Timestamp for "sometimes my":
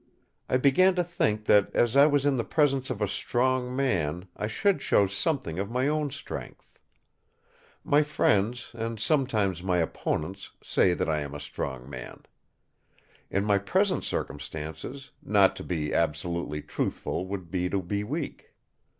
8.99-9.77